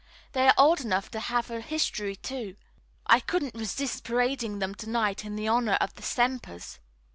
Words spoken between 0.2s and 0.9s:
They are old